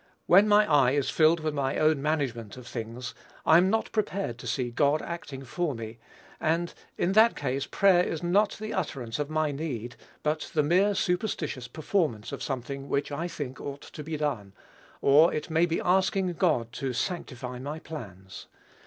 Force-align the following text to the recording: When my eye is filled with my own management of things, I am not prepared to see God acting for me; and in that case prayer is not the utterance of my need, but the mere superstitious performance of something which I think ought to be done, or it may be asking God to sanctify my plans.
When 0.25 0.47
my 0.47 0.65
eye 0.65 0.93
is 0.93 1.11
filled 1.11 1.41
with 1.41 1.53
my 1.53 1.77
own 1.77 2.01
management 2.01 2.57
of 2.57 2.65
things, 2.65 3.13
I 3.45 3.59
am 3.59 3.69
not 3.69 3.91
prepared 3.91 4.39
to 4.39 4.47
see 4.47 4.71
God 4.71 4.99
acting 5.03 5.43
for 5.43 5.75
me; 5.75 5.99
and 6.39 6.73
in 6.97 7.11
that 7.11 7.35
case 7.35 7.67
prayer 7.67 8.01
is 8.03 8.23
not 8.23 8.57
the 8.59 8.73
utterance 8.73 9.19
of 9.19 9.29
my 9.29 9.51
need, 9.51 9.95
but 10.23 10.49
the 10.55 10.63
mere 10.63 10.95
superstitious 10.95 11.67
performance 11.67 12.31
of 12.31 12.41
something 12.41 12.89
which 12.89 13.11
I 13.11 13.27
think 13.27 13.61
ought 13.61 13.81
to 13.81 14.03
be 14.03 14.17
done, 14.17 14.53
or 15.01 15.31
it 15.31 15.51
may 15.51 15.67
be 15.67 15.79
asking 15.79 16.33
God 16.33 16.71
to 16.71 16.93
sanctify 16.93 17.59
my 17.59 17.77
plans. 17.77 18.47